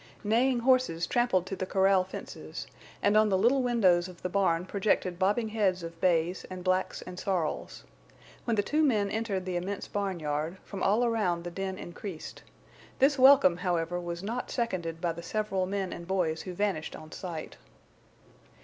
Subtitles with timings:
[0.23, 2.65] Neighing horses trampled to the corral fences.
[3.03, 7.03] And on the little windows of the barn projected bobbing heads of bays and blacks
[7.03, 7.83] and sorrels.
[8.45, 12.41] When the two men entered the immense barnyard, from all around the din increased.
[12.97, 17.11] This welcome, however, was not seconded by the several men and boys who vanished on
[17.11, 17.57] sight.